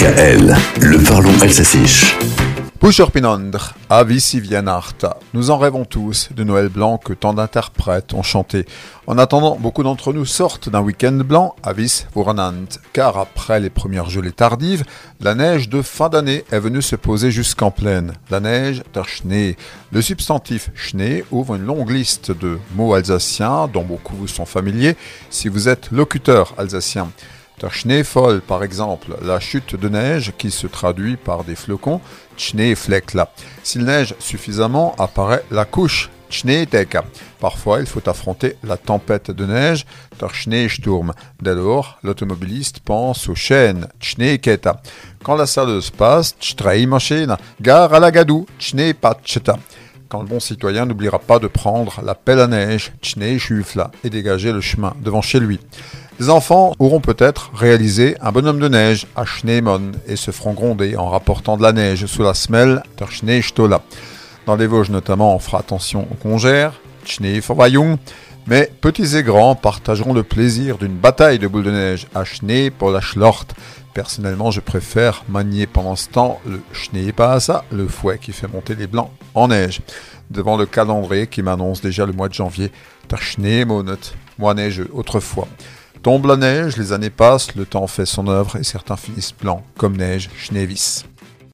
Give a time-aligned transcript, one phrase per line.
[0.00, 1.84] DKL, le parlons alsacien.
[2.78, 3.74] Pusherpinandr,
[4.32, 5.18] Vianarta.
[5.34, 8.64] Nous en rêvons tous de Noël blanc que tant d'interprètes ont chanté.
[9.06, 14.08] En attendant, beaucoup d'entre nous sortent d'un week-end blanc, Avis Vuranant, car après les premières
[14.08, 14.84] gelées tardives,
[15.20, 18.14] la neige de fin d'année est venue se poser jusqu'en plaine.
[18.30, 19.56] La neige, der Schnee.
[19.92, 24.96] Le substantif Schnee ouvre une longue liste de mots alsaciens dont beaucoup vous sont familiers
[25.28, 27.10] si vous êtes locuteur alsacien.
[27.60, 32.00] Der par exemple, la chute de neige qui se traduit par des flocons,
[32.38, 33.30] Schneefleckla.
[33.62, 36.98] S'il neige suffisamment, apparaît la couche, Schneedecke.
[37.38, 39.84] Parfois, il faut affronter la tempête de neige,
[40.18, 41.12] der Schneesturm.
[41.42, 44.80] Dès lors, l'automobiliste pense aux chaînes, Schneeketa.
[45.22, 49.58] Quand la saleuse passe, Streimmaschine, gare à la gadou, Schneepatcheta
[50.10, 54.52] quand le bon citoyen n'oubliera pas de prendre la pelle à neige, Schneeschüffla, et dégager
[54.52, 55.60] le chemin devant chez lui.
[56.20, 59.24] Les enfants auront peut-être réalisé un bonhomme de neige à
[60.06, 63.80] et se feront gronder en rapportant de la neige sous la semelle der.
[64.44, 66.74] Dans les Vosges notamment, on fera attention aux congères,
[67.06, 67.96] Schneeverweihung,
[68.46, 72.24] mais petits et grands partageront le plaisir d'une bataille de boules de neige à
[72.78, 73.46] pour la Schlort.
[73.94, 78.86] Personnellement, je préfère manier pendant ce temps le Schneepasa, le fouet qui fait monter les
[78.86, 79.80] blancs en neige.
[80.28, 82.70] Devant le calendrier qui m'annonce déjà le mois de janvier,
[83.08, 85.48] der Schneemonat, mois neige autrefois.
[86.02, 89.62] Tombe la neige, les années passent, le temps fait son œuvre et certains finissent blancs
[89.76, 91.04] comme neige, Schneevis.